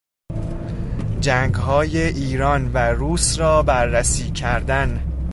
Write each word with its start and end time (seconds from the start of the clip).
جنگهای 1.19 1.97
ایران 2.03 2.71
و 2.73 2.77
روس 2.87 3.39
را 3.39 3.63
بررسی 3.63 4.31
کردن 4.31 5.03